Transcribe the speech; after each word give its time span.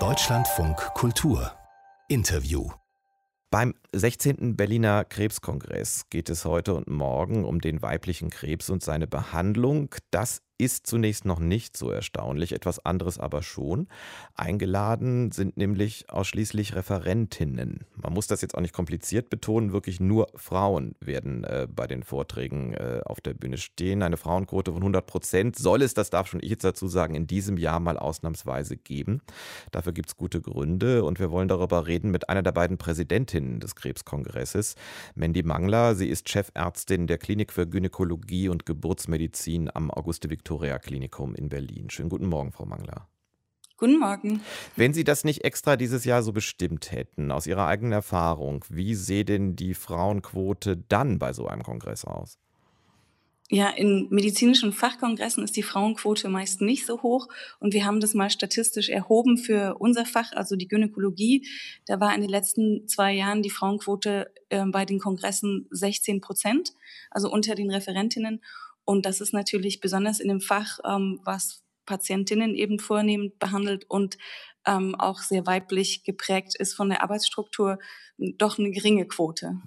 Deutschlandfunk 0.00 0.76
Kultur 0.94 1.52
Interview 2.08 2.68
beim 3.54 3.72
16. 3.92 4.56
Berliner 4.56 5.04
Krebskongress 5.04 6.08
geht 6.10 6.28
es 6.28 6.44
heute 6.44 6.74
und 6.74 6.88
morgen 6.88 7.44
um 7.44 7.60
den 7.60 7.82
weiblichen 7.82 8.30
Krebs 8.30 8.68
und 8.68 8.82
seine 8.82 9.06
Behandlung. 9.06 9.94
Das 10.10 10.42
ist 10.56 10.86
zunächst 10.86 11.24
noch 11.24 11.40
nicht 11.40 11.76
so 11.76 11.90
erstaunlich, 11.90 12.52
etwas 12.52 12.84
anderes 12.84 13.18
aber 13.18 13.42
schon. 13.42 13.88
Eingeladen 14.36 15.32
sind 15.32 15.56
nämlich 15.56 16.08
ausschließlich 16.10 16.76
Referentinnen. 16.76 17.80
Man 17.96 18.12
muss 18.12 18.28
das 18.28 18.40
jetzt 18.40 18.56
auch 18.56 18.60
nicht 18.60 18.74
kompliziert 18.74 19.30
betonen, 19.30 19.72
wirklich 19.72 19.98
nur 19.98 20.28
Frauen 20.36 20.94
werden 21.00 21.42
äh, 21.42 21.66
bei 21.68 21.88
den 21.88 22.04
Vorträgen 22.04 22.74
äh, 22.74 23.00
auf 23.04 23.20
der 23.20 23.34
Bühne 23.34 23.58
stehen. 23.58 24.02
Eine 24.02 24.16
Frauenquote 24.16 24.72
von 24.72 24.82
100 24.82 25.04
Prozent 25.06 25.56
soll 25.56 25.82
es, 25.82 25.94
das 25.94 26.10
darf 26.10 26.28
schon 26.28 26.40
ich 26.40 26.50
jetzt 26.50 26.64
dazu 26.64 26.86
sagen, 26.86 27.16
in 27.16 27.26
diesem 27.26 27.56
Jahr 27.56 27.80
mal 27.80 27.98
ausnahmsweise 27.98 28.76
geben. 28.76 29.22
Dafür 29.72 29.92
gibt 29.92 30.10
es 30.10 30.16
gute 30.16 30.40
Gründe 30.40 31.02
und 31.04 31.18
wir 31.18 31.32
wollen 31.32 31.48
darüber 31.48 31.88
reden 31.88 32.12
mit 32.12 32.28
einer 32.28 32.44
der 32.44 32.52
beiden 32.52 32.78
Präsidentinnen 32.78 33.58
des 33.58 33.74
Krebskongresses, 33.74 34.76
Mandy 35.16 35.42
Mangler. 35.42 35.96
Sie 35.96 36.08
ist 36.08 36.28
Chefärztin 36.28 37.08
der 37.08 37.18
Klinik 37.18 37.52
für 37.52 37.66
Gynäkologie 37.66 38.48
und 38.48 38.66
Geburtsmedizin 38.66 39.68
am 39.74 39.90
Auguste 39.90 40.30
Victor 40.30 40.43
Victoria 40.44 40.78
Klinikum 40.78 41.34
in 41.34 41.48
Berlin. 41.48 41.88
Schönen 41.88 42.10
guten 42.10 42.26
Morgen, 42.26 42.52
Frau 42.52 42.66
Mangler. 42.66 43.08
Guten 43.78 43.98
Morgen. 43.98 44.42
Wenn 44.76 44.92
Sie 44.92 45.02
das 45.02 45.24
nicht 45.24 45.42
extra 45.42 45.78
dieses 45.78 46.04
Jahr 46.04 46.22
so 46.22 46.34
bestimmt 46.34 46.92
hätten, 46.92 47.30
aus 47.30 47.46
Ihrer 47.46 47.66
eigenen 47.66 47.92
Erfahrung, 47.92 48.62
wie 48.68 48.94
sähe 48.94 49.24
denn 49.24 49.56
die 49.56 49.72
Frauenquote 49.72 50.76
dann 50.76 51.18
bei 51.18 51.32
so 51.32 51.46
einem 51.46 51.62
Kongress 51.62 52.04
aus? 52.04 52.38
Ja, 53.48 53.70
in 53.70 54.08
medizinischen 54.10 54.74
Fachkongressen 54.74 55.44
ist 55.44 55.56
die 55.56 55.62
Frauenquote 55.62 56.28
meist 56.28 56.60
nicht 56.60 56.84
so 56.84 57.00
hoch 57.00 57.28
und 57.58 57.72
wir 57.72 57.86
haben 57.86 58.00
das 58.00 58.12
mal 58.12 58.28
statistisch 58.28 58.90
erhoben 58.90 59.38
für 59.38 59.76
unser 59.78 60.04
Fach, 60.04 60.32
also 60.32 60.56
die 60.56 60.68
Gynäkologie. 60.68 61.48
Da 61.86 62.00
war 62.00 62.14
in 62.14 62.20
den 62.20 62.30
letzten 62.30 62.86
zwei 62.86 63.14
Jahren 63.14 63.42
die 63.42 63.50
Frauenquote 63.50 64.30
äh, 64.50 64.64
bei 64.66 64.84
den 64.84 64.98
Kongressen 64.98 65.68
16 65.70 66.20
Prozent, 66.20 66.74
also 67.10 67.30
unter 67.30 67.54
den 67.54 67.70
Referentinnen. 67.70 68.42
Und 68.84 69.06
das 69.06 69.20
ist 69.20 69.32
natürlich 69.32 69.80
besonders 69.80 70.20
in 70.20 70.28
dem 70.28 70.40
Fach, 70.40 70.78
ähm, 70.84 71.20
was 71.24 71.62
Patientinnen 71.86 72.54
eben 72.54 72.78
vornehmend 72.78 73.38
behandelt 73.38 73.84
und 73.88 74.16
ähm, 74.66 74.94
auch 74.94 75.20
sehr 75.20 75.46
weiblich 75.46 76.04
geprägt 76.04 76.54
ist 76.58 76.74
von 76.74 76.88
der 76.88 77.02
Arbeitsstruktur, 77.02 77.78
doch 78.16 78.58
eine 78.58 78.70
geringe 78.70 79.06
Quote. 79.06 79.60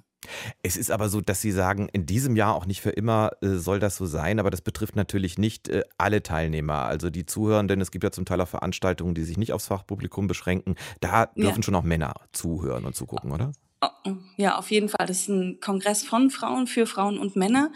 Es 0.63 0.77
ist 0.77 0.91
aber 0.91 1.09
so, 1.09 1.21
dass 1.21 1.41
Sie 1.41 1.51
sagen, 1.51 1.89
in 1.93 2.05
diesem 2.05 2.35
Jahr 2.35 2.55
auch 2.55 2.65
nicht 2.65 2.81
für 2.81 2.89
immer 2.89 3.31
äh, 3.41 3.55
soll 3.55 3.79
das 3.79 3.95
so 3.95 4.05
sein, 4.05 4.39
aber 4.39 4.49
das 4.49 4.61
betrifft 4.61 4.95
natürlich 4.95 5.37
nicht 5.37 5.69
äh, 5.69 5.83
alle 5.97 6.23
Teilnehmer, 6.23 6.85
also 6.85 7.09
die 7.09 7.25
Zuhörenden. 7.25 7.79
Es 7.81 7.91
gibt 7.91 8.03
ja 8.03 8.11
zum 8.11 8.25
Teil 8.25 8.41
auch 8.41 8.47
Veranstaltungen, 8.47 9.13
die 9.13 9.23
sich 9.23 9.37
nicht 9.37 9.53
aufs 9.53 9.67
Fachpublikum 9.67 10.27
beschränken. 10.27 10.75
Da 10.99 11.27
dürfen 11.27 11.57
ja. 11.57 11.63
schon 11.63 11.75
auch 11.75 11.83
Männer 11.83 12.15
zuhören 12.31 12.85
und 12.85 12.95
zugucken, 12.95 13.31
oder? 13.31 13.51
Oh, 13.81 13.87
oh. 14.05 14.13
Ja, 14.37 14.57
auf 14.57 14.71
jeden 14.71 14.89
Fall. 14.89 15.05
Das 15.05 15.19
ist 15.19 15.29
ein 15.29 15.59
Kongress 15.61 16.03
von 16.03 16.31
Frauen 16.31 16.65
für 16.65 16.87
Frauen 16.87 17.19
und 17.19 17.35
Männer. 17.35 17.71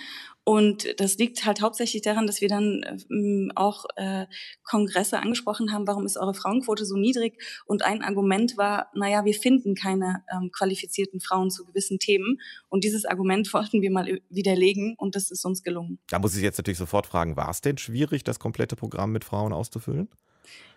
Und 0.51 0.99
das 0.99 1.17
liegt 1.17 1.45
halt 1.45 1.61
hauptsächlich 1.61 2.01
daran, 2.01 2.27
dass 2.27 2.41
wir 2.41 2.49
dann 2.49 2.83
ähm, 3.09 3.53
auch 3.55 3.85
äh, 3.95 4.25
Kongresse 4.63 5.17
angesprochen 5.17 5.71
haben, 5.71 5.87
warum 5.87 6.05
ist 6.05 6.17
eure 6.17 6.33
Frauenquote 6.33 6.83
so 6.83 6.97
niedrig? 6.97 7.41
Und 7.65 7.85
ein 7.85 8.01
Argument 8.01 8.57
war, 8.57 8.87
naja, 8.93 9.23
wir 9.23 9.33
finden 9.33 9.75
keine 9.75 10.25
ähm, 10.29 10.51
qualifizierten 10.51 11.21
Frauen 11.21 11.51
zu 11.51 11.63
gewissen 11.63 11.99
Themen. 11.99 12.41
Und 12.67 12.83
dieses 12.83 13.05
Argument 13.05 13.53
wollten 13.53 13.81
wir 13.81 13.91
mal 13.91 14.19
widerlegen 14.27 14.95
und 14.97 15.15
das 15.15 15.31
ist 15.31 15.45
uns 15.45 15.63
gelungen. 15.63 15.99
Da 16.09 16.19
muss 16.19 16.35
ich 16.35 16.43
jetzt 16.43 16.57
natürlich 16.57 16.79
sofort 16.79 17.07
fragen, 17.07 17.37
war 17.37 17.49
es 17.49 17.61
denn 17.61 17.77
schwierig, 17.77 18.25
das 18.25 18.37
komplette 18.37 18.75
Programm 18.75 19.13
mit 19.13 19.23
Frauen 19.23 19.53
auszufüllen? 19.53 20.09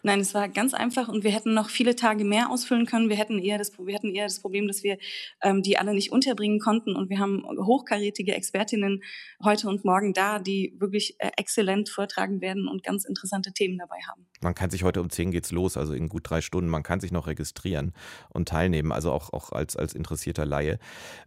Nein, 0.06 0.20
es 0.20 0.34
war 0.34 0.50
ganz 0.50 0.74
einfach 0.74 1.08
und 1.08 1.24
wir 1.24 1.30
hätten 1.30 1.54
noch 1.54 1.70
viele 1.70 1.96
Tage 1.96 2.24
mehr 2.24 2.50
ausfüllen 2.50 2.84
können. 2.84 3.08
Wir 3.08 3.16
hätten 3.16 3.38
eher 3.38 3.56
das, 3.56 3.72
wir 3.78 3.94
hatten 3.94 4.14
eher 4.14 4.26
das 4.26 4.38
Problem, 4.38 4.68
dass 4.68 4.82
wir 4.82 4.98
ähm, 5.42 5.62
die 5.62 5.78
alle 5.78 5.94
nicht 5.94 6.12
unterbringen 6.12 6.60
konnten 6.60 6.94
und 6.94 7.08
wir 7.08 7.18
haben 7.18 7.42
hochkarätige 7.42 8.34
Expertinnen 8.34 9.02
heute 9.42 9.66
und 9.66 9.86
morgen 9.86 10.12
da, 10.12 10.38
die 10.40 10.74
wirklich 10.78 11.16
äh, 11.20 11.30
exzellent 11.38 11.88
vortragen 11.88 12.42
werden 12.42 12.68
und 12.68 12.82
ganz 12.82 13.06
interessante 13.06 13.54
Themen 13.54 13.78
dabei 13.78 13.96
haben. 14.06 14.26
Man 14.42 14.54
kann 14.54 14.68
sich 14.68 14.84
heute 14.84 15.00
um 15.00 15.08
10 15.08 15.30
geht's 15.30 15.52
los, 15.52 15.78
also 15.78 15.94
in 15.94 16.10
gut 16.10 16.28
drei 16.28 16.42
Stunden. 16.42 16.68
Man 16.68 16.82
kann 16.82 17.00
sich 17.00 17.10
noch 17.10 17.26
registrieren 17.26 17.94
und 18.28 18.46
teilnehmen, 18.46 18.92
also 18.92 19.10
auch, 19.10 19.32
auch 19.32 19.52
als, 19.52 19.74
als 19.74 19.94
interessierter 19.94 20.44
Laie. 20.44 20.78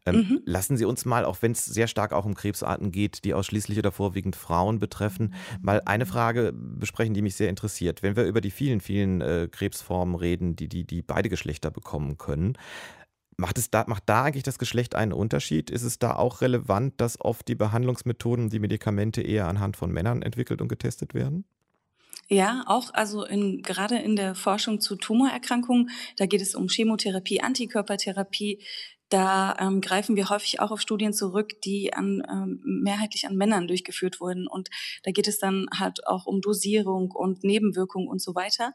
Ähm, 0.05 0.15
mhm. 0.17 0.41
Lassen 0.45 0.77
Sie 0.77 0.85
uns 0.85 1.03
mal, 1.03 1.25
auch 1.25 1.41
wenn 1.41 1.53
es 1.53 1.65
sehr 1.65 1.87
stark 1.87 2.13
auch 2.13 2.25
um 2.25 2.35
Krebsarten 2.35 2.91
geht, 2.91 3.25
die 3.25 3.33
ausschließlich 3.33 3.79
oder 3.79 3.91
vorwiegend 3.91 4.35
Frauen 4.35 4.77
betreffen, 4.77 5.33
mal 5.61 5.81
eine 5.85 6.05
Frage 6.05 6.53
besprechen, 6.53 7.15
die 7.15 7.23
mich 7.23 7.33
sehr 7.33 7.49
interessiert. 7.49 8.03
Wenn 8.03 8.15
wir 8.15 8.26
über 8.27 8.41
die 8.41 8.51
vielen, 8.51 8.81
vielen 8.81 9.21
äh, 9.21 9.47
Krebsformen 9.51 10.15
reden, 10.15 10.55
die, 10.55 10.67
die, 10.67 10.85
die 10.85 11.01
beide 11.01 11.29
Geschlechter 11.29 11.71
bekommen 11.71 12.17
können. 12.17 12.57
Macht, 13.37 13.57
es 13.57 13.69
da, 13.69 13.85
macht 13.87 14.03
da 14.07 14.23
eigentlich 14.23 14.43
das 14.43 14.57
Geschlecht 14.57 14.95
einen 14.95 15.13
Unterschied? 15.13 15.69
Ist 15.69 15.83
es 15.83 15.99
da 15.99 16.15
auch 16.15 16.41
relevant, 16.41 16.99
dass 16.99 17.21
oft 17.21 17.47
die 17.47 17.55
Behandlungsmethoden, 17.55 18.49
die 18.49 18.59
Medikamente 18.59 19.21
eher 19.21 19.47
anhand 19.47 19.77
von 19.77 19.91
Männern 19.91 20.23
entwickelt 20.23 20.61
und 20.61 20.69
getestet 20.69 21.13
werden? 21.13 21.45
Ja, 22.29 22.63
auch 22.65 22.93
also 22.93 23.23
in, 23.23 23.61
gerade 23.61 23.99
in 23.99 24.15
der 24.15 24.35
Forschung 24.35 24.81
zu 24.81 24.95
Tumorerkrankungen, 24.95 25.89
da 26.17 26.25
geht 26.25 26.41
es 26.41 26.55
um 26.55 26.67
Chemotherapie, 26.67 27.41
Antikörpertherapie, 27.41 28.59
da 29.09 29.55
ähm, 29.59 29.81
greifen 29.81 30.15
wir 30.15 30.29
häufig 30.29 30.59
auch 30.59 30.71
auf 30.71 30.81
Studien 30.81 31.13
zurück, 31.13 31.61
die 31.61 31.93
an, 31.93 32.21
ähm, 32.29 32.61
mehrheitlich 32.63 33.25
an 33.27 33.35
Männern 33.35 33.67
durchgeführt 33.67 34.19
wurden. 34.19 34.47
Und 34.47 34.69
da 35.03 35.11
geht 35.11 35.27
es 35.27 35.39
dann 35.39 35.67
halt 35.77 36.05
auch 36.07 36.25
um 36.25 36.41
Dosierung 36.41 37.11
und 37.11 37.43
Nebenwirkungen 37.43 38.07
und 38.07 38.21
so 38.21 38.35
weiter. 38.35 38.73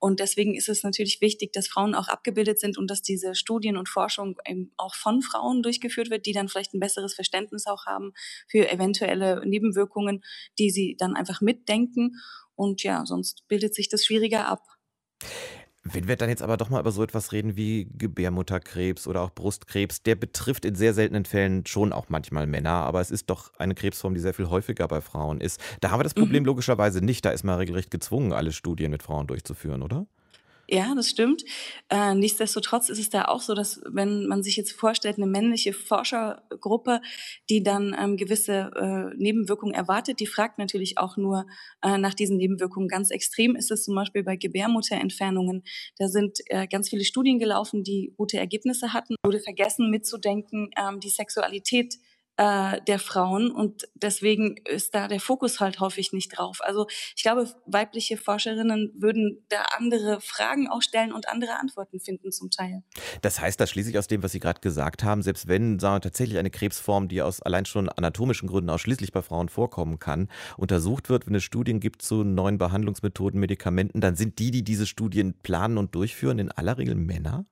Und 0.00 0.20
deswegen 0.20 0.54
ist 0.54 0.68
es 0.68 0.84
natürlich 0.84 1.20
wichtig, 1.20 1.52
dass 1.52 1.66
Frauen 1.66 1.94
auch 1.94 2.08
abgebildet 2.08 2.60
sind 2.60 2.78
und 2.78 2.88
dass 2.88 3.02
diese 3.02 3.34
Studien 3.34 3.76
und 3.76 3.88
Forschung 3.88 4.36
eben 4.46 4.72
auch 4.76 4.94
von 4.94 5.22
Frauen 5.22 5.62
durchgeführt 5.62 6.10
wird, 6.10 6.26
die 6.26 6.32
dann 6.32 6.48
vielleicht 6.48 6.72
ein 6.72 6.80
besseres 6.80 7.14
Verständnis 7.14 7.66
auch 7.66 7.86
haben 7.86 8.12
für 8.46 8.70
eventuelle 8.70 9.44
Nebenwirkungen, 9.44 10.22
die 10.58 10.70
sie 10.70 10.96
dann 10.98 11.16
einfach 11.16 11.40
mitdenken. 11.40 12.16
Und 12.54 12.82
ja, 12.84 13.06
sonst 13.06 13.46
bildet 13.48 13.74
sich 13.74 13.88
das 13.88 14.04
schwieriger 14.04 14.46
ab. 14.46 14.62
Wenn 15.92 16.08
wir 16.08 16.16
dann 16.16 16.28
jetzt 16.28 16.42
aber 16.42 16.56
doch 16.56 16.70
mal 16.70 16.80
über 16.80 16.92
so 16.92 17.02
etwas 17.02 17.32
reden 17.32 17.56
wie 17.56 17.88
Gebärmutterkrebs 17.96 19.06
oder 19.06 19.22
auch 19.22 19.30
Brustkrebs, 19.30 20.02
der 20.02 20.14
betrifft 20.14 20.64
in 20.64 20.74
sehr 20.74 20.94
seltenen 20.94 21.24
Fällen 21.24 21.66
schon 21.66 21.92
auch 21.92 22.06
manchmal 22.08 22.46
Männer, 22.46 22.70
aber 22.70 23.00
es 23.00 23.10
ist 23.10 23.30
doch 23.30 23.52
eine 23.58 23.74
Krebsform, 23.74 24.14
die 24.14 24.20
sehr 24.20 24.34
viel 24.34 24.48
häufiger 24.48 24.86
bei 24.88 25.00
Frauen 25.00 25.40
ist. 25.40 25.60
Da 25.80 25.90
haben 25.90 26.00
wir 26.00 26.04
das 26.04 26.14
Problem 26.14 26.42
mhm. 26.42 26.48
logischerweise 26.48 27.04
nicht. 27.04 27.24
Da 27.24 27.30
ist 27.30 27.44
man 27.44 27.58
regelrecht 27.58 27.90
gezwungen, 27.90 28.32
alle 28.32 28.52
Studien 28.52 28.90
mit 28.90 29.02
Frauen 29.02 29.26
durchzuführen, 29.26 29.82
oder? 29.82 30.06
Ja, 30.70 30.94
das 30.94 31.08
stimmt. 31.08 31.44
Äh, 31.88 32.14
nichtsdestotrotz 32.14 32.90
ist 32.90 32.98
es 32.98 33.08
da 33.08 33.24
auch 33.24 33.40
so, 33.40 33.54
dass 33.54 33.80
wenn 33.86 34.26
man 34.26 34.42
sich 34.42 34.58
jetzt 34.58 34.72
vorstellt, 34.72 35.16
eine 35.16 35.26
männliche 35.26 35.72
Forschergruppe, 35.72 37.00
die 37.48 37.62
dann 37.62 37.96
ähm, 37.98 38.18
gewisse 38.18 38.70
äh, 38.76 39.16
Nebenwirkungen 39.16 39.74
erwartet, 39.74 40.20
die 40.20 40.26
fragt 40.26 40.58
natürlich 40.58 40.98
auch 40.98 41.16
nur 41.16 41.46
äh, 41.82 41.96
nach 41.96 42.12
diesen 42.12 42.36
Nebenwirkungen. 42.36 42.86
Ganz 42.86 43.10
extrem 43.10 43.56
ist 43.56 43.70
es 43.70 43.84
zum 43.84 43.94
Beispiel 43.94 44.22
bei 44.22 44.36
Gebärmutterentfernungen. 44.36 45.62
Da 45.96 46.08
sind 46.08 46.40
äh, 46.46 46.66
ganz 46.66 46.90
viele 46.90 47.04
Studien 47.04 47.38
gelaufen, 47.38 47.82
die 47.82 48.12
gute 48.18 48.36
Ergebnisse 48.36 48.92
hatten. 48.92 49.14
Wurde 49.24 49.40
vergessen 49.40 49.88
mitzudenken, 49.88 50.68
ähm, 50.76 51.00
die 51.00 51.08
Sexualität 51.08 51.94
äh, 52.38 52.80
der 52.86 53.00
Frauen 53.00 53.50
und 53.50 53.88
deswegen 53.94 54.56
ist 54.64 54.94
da 54.94 55.08
der 55.08 55.20
Fokus 55.20 55.58
halt 55.58 55.80
häufig 55.80 56.12
nicht 56.12 56.38
drauf. 56.38 56.60
Also 56.62 56.86
ich 57.16 57.22
glaube, 57.22 57.52
weibliche 57.66 58.16
Forscherinnen 58.16 58.92
würden 58.96 59.44
da 59.48 59.62
andere 59.76 60.20
Fragen 60.20 60.68
auch 60.68 60.80
stellen 60.80 61.12
und 61.12 61.28
andere 61.28 61.58
Antworten 61.58 61.98
finden 61.98 62.30
zum 62.30 62.50
Teil. 62.50 62.84
Das 63.22 63.40
heißt, 63.40 63.60
das 63.60 63.70
schließe 63.70 63.90
ich 63.90 63.98
aus 63.98 64.06
dem, 64.06 64.22
was 64.22 64.30
Sie 64.32 64.38
gerade 64.38 64.60
gesagt 64.60 65.02
haben, 65.02 65.22
selbst 65.22 65.48
wenn 65.48 65.80
sagen 65.80 65.96
wir, 65.96 66.00
tatsächlich 66.00 66.38
eine 66.38 66.50
Krebsform, 66.50 67.08
die 67.08 67.22
aus 67.22 67.42
allein 67.42 67.64
schon 67.64 67.88
anatomischen 67.88 68.48
Gründen 68.48 68.70
ausschließlich 68.70 69.10
bei 69.10 69.22
Frauen 69.22 69.48
vorkommen 69.48 69.98
kann, 69.98 70.28
untersucht 70.56 71.08
wird, 71.08 71.26
wenn 71.26 71.34
es 71.34 71.42
Studien 71.42 71.80
gibt 71.80 72.02
zu 72.02 72.22
neuen 72.22 72.56
Behandlungsmethoden, 72.58 73.40
Medikamenten, 73.40 74.00
dann 74.00 74.14
sind 74.14 74.38
die, 74.38 74.52
die 74.52 74.62
diese 74.62 74.86
Studien 74.86 75.34
planen 75.42 75.76
und 75.76 75.94
durchführen, 75.96 76.38
in 76.38 76.52
aller 76.52 76.78
Regel 76.78 76.94
Männer? 76.94 77.46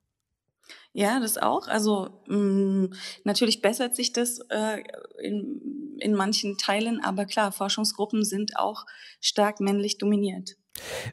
Ja, 0.92 1.20
das 1.20 1.38
auch. 1.38 1.68
Also 1.68 2.22
mh, 2.26 2.36
mm, 2.36 2.94
natürlich 3.24 3.60
bessert 3.62 3.94
sich 3.94 4.12
das 4.12 4.40
äh, 4.48 4.82
in, 5.22 5.96
in 6.00 6.14
manchen 6.14 6.56
Teilen, 6.58 7.02
aber 7.02 7.26
klar, 7.26 7.52
Forschungsgruppen 7.52 8.24
sind 8.24 8.56
auch 8.58 8.86
stark 9.20 9.60
männlich 9.60 9.98
dominiert. 9.98 10.56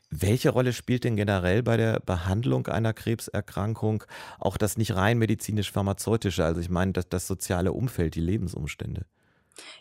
Welche 0.10 0.50
Rolle 0.50 0.74
spielt 0.74 1.04
denn 1.04 1.16
generell 1.16 1.64
bei 1.64 1.78
der 1.78 2.00
Behandlung 2.00 2.68
einer 2.68 2.94
Krebserkrankung 2.94 4.04
auch 4.40 4.58
das 4.58 4.78
nicht 4.78 4.96
rein 4.96 5.18
medizinisch-pharmazeutische, 5.18 6.44
also 6.44 6.60
ich 6.60 6.70
meine 6.70 6.94
das, 6.94 7.10
das 7.10 7.28
soziale 7.28 7.72
Umfeld, 7.72 8.16
die 8.16 8.22
Lebensumstände? 8.22 9.06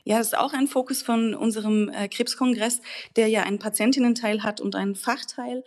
Ja, 0.04 0.18
das 0.18 0.28
ist 0.28 0.38
auch 0.38 0.52
ein 0.52 0.66
Fokus 0.66 1.02
von 1.02 1.34
unserem 1.34 1.88
äh, 1.88 2.08
Krebskongress, 2.08 2.80
der 3.16 3.28
ja 3.28 3.42
einen 3.42 3.58
Patientinnenteil 3.58 4.42
hat 4.42 4.60
und 4.60 4.76
einen 4.76 4.94
Fachteil. 4.94 5.64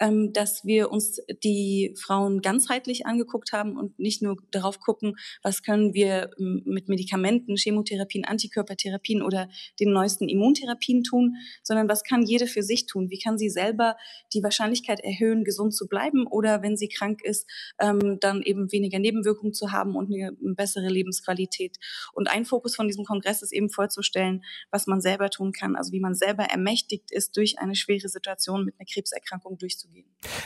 Ähm, 0.00 0.32
dass 0.32 0.64
wir 0.64 0.90
uns 0.90 1.20
die 1.42 1.94
Frauen 2.00 2.40
ganzheitlich 2.40 3.06
angeguckt 3.06 3.52
haben 3.52 3.76
und 3.76 3.98
nicht 3.98 4.22
nur 4.22 4.36
darauf 4.50 4.80
gucken, 4.80 5.16
was 5.42 5.62
können 5.62 5.94
wir 5.94 6.30
ähm, 6.38 6.62
mit 6.64 6.88
Medikamenten, 6.88 7.56
Chemotherapien, 7.56 8.24
Antikörpertherapien 8.24 9.22
oder 9.22 9.48
den 9.80 9.92
neuesten 9.92 10.28
Immuntherapien 10.28 11.02
tun, 11.02 11.36
sondern 11.62 11.88
was 11.88 12.04
kann 12.04 12.22
jede 12.22 12.46
für 12.46 12.62
sich 12.62 12.86
tun? 12.86 13.10
Wie 13.10 13.18
kann 13.18 13.38
sie 13.38 13.50
selber 13.50 13.96
die 14.32 14.42
Wahrscheinlichkeit 14.42 15.00
erhöhen, 15.00 15.44
gesund 15.44 15.74
zu 15.74 15.88
bleiben 15.88 16.26
oder 16.26 16.62
wenn 16.62 16.76
sie 16.76 16.88
krank 16.88 17.22
ist, 17.24 17.48
ähm, 17.80 18.18
dann 18.20 18.42
eben 18.42 18.70
weniger 18.72 18.98
Nebenwirkungen 18.98 19.52
zu 19.52 19.72
haben 19.72 19.96
und 19.96 20.12
eine 20.12 20.32
bessere 20.54 20.88
Lebensqualität. 20.88 21.78
Und 22.12 22.28
ein 22.28 22.44
Fokus 22.44 22.76
von 22.76 22.86
diesem 22.86 23.04
Kongress 23.04 23.42
ist 23.42 23.52
eben 23.52 23.70
vorzustellen, 23.70 24.44
was 24.70 24.86
man 24.86 25.00
selber 25.00 25.30
tun 25.30 25.52
kann, 25.52 25.76
also 25.76 25.92
wie 25.92 26.00
man 26.00 26.14
selber 26.14 26.44
ermächtigt 26.44 27.10
ist, 27.10 27.36
durch 27.36 27.58
eine 27.58 27.74
schwere 27.74 28.08
Situation 28.08 28.64
mit 28.64 28.74
einer 28.78 28.86
Krebserkrankung 28.86 29.58
durchzugehen. 29.58 29.87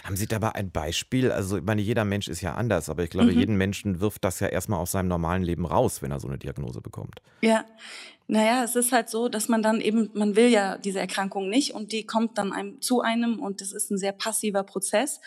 Haben 0.04 0.16
Sie 0.16 0.26
dabei 0.26 0.54
ein 0.54 0.70
Beispiel? 0.70 1.32
Also 1.32 1.56
ich 1.56 1.62
meine, 1.62 1.80
jeder 1.80 2.04
Mensch 2.04 2.28
ist 2.28 2.42
ja 2.42 2.54
anders, 2.54 2.90
aber 2.90 3.04
ich 3.04 3.10
glaube, 3.10 3.32
mhm. 3.32 3.38
jeden 3.38 3.56
Menschen 3.56 4.00
wirft 4.00 4.22
das 4.24 4.40
ja 4.40 4.48
erstmal 4.48 4.78
aus 4.78 4.92
seinem 4.92 5.08
normalen 5.08 5.42
Leben 5.42 5.64
raus, 5.64 6.02
wenn 6.02 6.10
er 6.10 6.20
so 6.20 6.28
eine 6.28 6.38
Diagnose 6.38 6.80
bekommt. 6.82 7.22
Ja, 7.40 7.64
naja, 8.28 8.64
es 8.64 8.76
ist 8.76 8.92
halt 8.92 9.10
so, 9.10 9.28
dass 9.28 9.48
man 9.48 9.62
dann 9.62 9.80
eben, 9.80 10.10
man 10.14 10.36
will 10.36 10.48
ja 10.48 10.78
diese 10.78 11.00
Erkrankung 11.00 11.48
nicht 11.48 11.74
und 11.74 11.92
die 11.92 12.06
kommt 12.06 12.38
dann 12.38 12.52
einem 12.52 12.80
zu 12.80 13.00
einem 13.00 13.40
und 13.40 13.60
das 13.60 13.72
ist 13.72 13.90
ein 13.90 13.98
sehr 13.98 14.12
passiver 14.12 14.62
Prozess. 14.62 15.20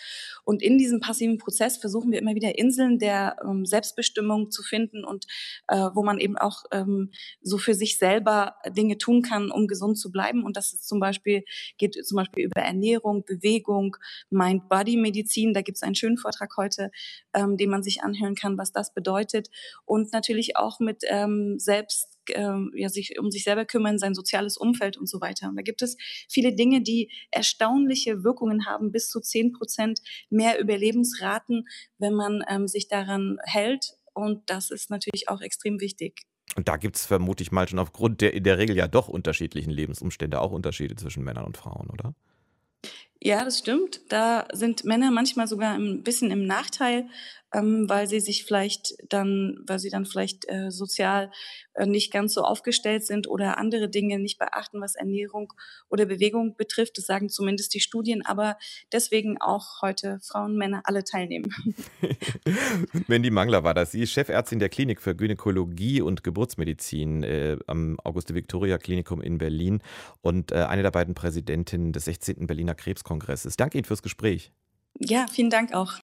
Und 0.44 0.62
in 0.62 0.77
diesem 0.77 1.00
passiven 1.00 1.38
Prozess 1.38 1.77
versuchen 1.77 2.12
wir 2.12 2.19
immer 2.19 2.36
wieder 2.36 2.57
Inseln 2.57 3.00
der 3.00 3.38
ähm, 3.44 3.65
Selbstbestimmung 3.65 4.51
zu 4.51 4.63
finden 4.63 5.03
und 5.03 5.25
äh, 5.68 5.89
wo 5.94 6.03
man 6.03 6.19
eben 6.19 6.38
auch 6.38 6.63
ähm, 6.71 7.12
so 7.42 7.57
für 7.57 7.74
sich 7.74 7.97
selber 7.97 8.56
Dinge 8.69 8.97
tun 8.97 9.21
kann, 9.21 9.51
um 9.51 9.68
gesund 9.68 9.97
zu 9.97 10.12
bleiben. 10.12 10.44
Und 10.44 10.56
das 10.56 10.74
ist 10.74 10.88
zum 10.88 11.00
Beispiel, 11.00 11.44
geht 11.77 11.94
zum 12.06 12.15
Beispiel 12.15 12.45
über 12.45 12.62
Ernährung, 12.62 13.24
Bewegung, 13.25 13.97
Mind-Body-Medizin. 14.30 15.53
Da 15.53 15.62
gibt 15.62 15.77
es 15.77 15.83
einen 15.83 15.95
schönen 15.95 16.18
Vortrag 16.18 16.56
heute, 16.57 16.92
ähm, 17.33 17.57
den 17.57 17.69
man 17.69 17.83
sich 17.83 18.03
anhören 18.03 18.36
kann, 18.36 18.57
was 18.57 18.71
das 18.71 18.94
bedeutet. 18.94 19.50
Und 19.86 20.13
natürlich 20.13 20.57
auch 20.57 20.80
mit 20.80 21.03
ähm, 21.09 21.59
Selbst 21.59 22.14
ähm, 22.33 22.72
ja, 22.75 22.89
sich 22.89 23.19
um 23.19 23.31
sich 23.31 23.44
selber 23.44 23.66
kümmern, 23.66 23.98
sein 23.98 24.16
soziales 24.16 24.57
Umfeld 24.57 24.98
und 24.98 25.07
so 25.07 25.22
weiter. 25.22 25.50
Und 25.50 25.56
da 25.56 25.62
gibt 25.62 25.81
es 25.81 25.98
viele 26.30 26.54
Dinge, 26.54 26.81
die 26.81 27.12
erstaunliche 27.31 28.24
Wirkungen 28.24 28.66
haben, 28.66 28.92
bis 28.92 29.10
zu 29.10 29.19
zehn 29.19 29.51
Prozent 29.51 30.01
mehr 30.30 30.60
Überlebensraten, 30.60 31.68
wenn 31.98 32.13
man 32.13 32.44
ähm, 32.50 32.68
sich 32.68 32.88
daran 32.88 33.38
hält. 33.44 33.98
Und 34.13 34.50
das 34.50 34.72
ist 34.72 34.89
natürlich 34.89 35.30
auch 35.30 35.42
extrem 35.42 35.80
wichtig. 35.80 36.22
Und 36.56 36.68
da 36.68 36.77
gibt 36.77 36.95
es 36.95 37.06
vermute 37.06 37.44
ich 37.44 37.51
mal 37.51 37.68
schon 37.68 37.80
aufgrund 37.80 38.22
der 38.22 38.33
in 38.33 38.44
der 38.44 38.57
Regel 38.57 38.78
ja 38.78 38.88
doch 38.88 39.07
unterschiedlichen 39.07 39.71
Lebensumstände 39.71 40.39
auch 40.39 40.51
Unterschiede 40.51 40.95
zwischen 40.95 41.24
Männern 41.24 41.45
und 41.45 41.57
Frauen, 41.57 41.89
oder? 41.89 42.16
Ja, 43.25 43.44
das 43.44 43.57
stimmt. 43.57 44.01
Da 44.10 44.48
sind 44.54 44.86
Männer 44.86 45.10
manchmal 45.10 45.48
sogar 45.48 45.74
ein 45.74 46.04
bisschen 46.04 46.30
im 46.30 46.45
Nachteil, 46.45 47.10
ähm, 47.56 47.86
weil 47.88 48.07
sie 48.07 48.19
sich 48.19 48.44
vielleicht 48.45 48.94
dann, 49.10 49.57
weil 49.66 49.80
sie 49.80 49.89
dann 49.89 50.06
vielleicht 50.06 50.48
äh, 50.48 50.69
sozial 50.69 51.31
äh, 51.74 51.86
nicht 51.86 52.12
ganz 52.12 52.33
so 52.33 52.42
aufgestellt 52.42 53.06
sind 53.06 53.27
oder 53.27 53.57
andere 53.57 53.89
Dinge 53.89 54.19
nicht 54.19 54.38
beachten, 54.38 54.81
was 54.81 54.95
Ernährung 54.95 55.54
oder 55.89 56.06
Bewegung 56.06 56.56
betrifft. 56.56 56.98
Das 56.98 57.06
sagen 57.06 57.30
zumindest 57.30 57.74
die 57.74 57.80
Studien, 57.80 58.25
aber 58.25 58.57
deswegen 58.92 59.42
auch 59.42 59.81
heute 59.81 60.19
Frauen, 60.21 60.56
Männer 60.56 60.81
alle 60.86 61.04
teilnehmen. 61.04 61.54
Mandy 63.07 63.31
Mangler 63.31 63.63
war 63.63 63.74
das. 63.74 63.92
Sie 63.92 64.01
ist 64.01 64.12
Chefärztin 64.12 64.60
der 64.60 64.69
Klinik 64.69 65.01
für 65.01 65.16
Gynäkologie 65.16 66.01
und 66.01 66.24
Geburtsmedizin 66.24 67.24
äh, 67.24 67.57
am 67.68 68.00
Auguste-Victoria-Klinikum 68.04 69.21
in 69.21 69.38
Berlin 69.38 69.81
und 70.21 70.51
äh, 70.51 70.56
eine 70.56 70.83
der 70.83 70.92
beiden 70.92 71.16
Präsidentinnen 71.16 71.92
des 71.92 72.06
16. 72.06 72.48
Berliner 72.48 72.75
Krebskongresses. 72.75 73.14
Danke 73.57 73.77
Ihnen 73.77 73.85
fürs 73.85 74.01
Gespräch. 74.01 74.51
Ja, 75.00 75.25
vielen 75.31 75.50
Dank 75.50 75.73
auch. 75.73 76.00